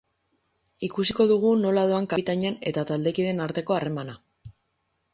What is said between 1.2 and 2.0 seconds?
dugu nola